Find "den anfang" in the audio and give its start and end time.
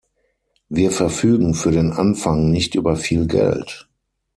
1.69-2.49